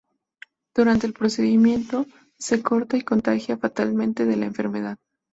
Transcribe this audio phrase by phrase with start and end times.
[0.75, 2.07] Durante el procedimiento,
[2.39, 4.97] se corta y contagia fatalmente de la enfermedad.